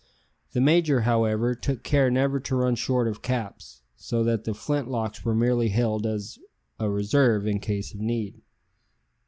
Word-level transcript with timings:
The 0.53 0.61
major, 0.61 1.01
however, 1.01 1.53
took 1.53 1.83
care 1.83 2.09
never 2.09 2.39
to 2.39 2.55
run 2.55 2.73
short 2.73 3.07
of 3.07 3.21
caps, 3.21 3.83
so 3.95 4.23
that 4.23 4.45
the 4.45 4.55
flint 4.55 4.89
locks 4.89 5.23
were 5.23 5.35
merely 5.35 5.69
held 5.69 6.07
as 6.07 6.39
a 6.79 6.89
reserve 6.89 7.45
in 7.45 7.59
case 7.59 7.93
of 7.93 7.99
need. 7.99 8.41